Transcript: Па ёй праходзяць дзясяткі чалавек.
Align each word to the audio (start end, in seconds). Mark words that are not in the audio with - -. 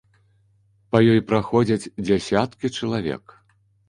Па 0.95 1.01
ёй 1.11 1.19
праходзяць 1.31 1.91
дзясяткі 2.07 2.73
чалавек. 2.81 3.37